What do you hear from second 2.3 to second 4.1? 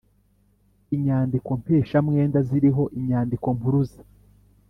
ziriho inyandikompuruza